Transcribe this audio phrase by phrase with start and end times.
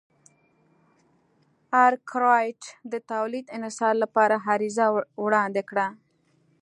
[1.85, 2.61] ارکرایټ
[2.91, 4.85] د تولید انحصار لپاره عریضه
[5.23, 5.87] وړاندې کړه.